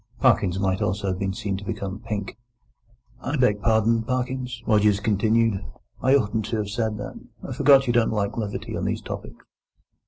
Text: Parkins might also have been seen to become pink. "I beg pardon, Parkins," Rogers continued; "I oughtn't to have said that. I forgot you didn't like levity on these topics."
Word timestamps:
Parkins 0.19 0.59
might 0.59 0.81
also 0.81 1.09
have 1.09 1.19
been 1.19 1.31
seen 1.31 1.57
to 1.57 1.63
become 1.63 1.99
pink. 2.03 2.35
"I 3.21 3.35
beg 3.37 3.61
pardon, 3.61 4.01
Parkins," 4.01 4.63
Rogers 4.65 4.99
continued; 4.99 5.63
"I 6.01 6.15
oughtn't 6.15 6.45
to 6.45 6.57
have 6.57 6.69
said 6.69 6.97
that. 6.97 7.19
I 7.47 7.53
forgot 7.53 7.85
you 7.85 7.93
didn't 7.93 8.09
like 8.09 8.35
levity 8.35 8.75
on 8.75 8.85
these 8.85 9.03
topics." 9.03 9.45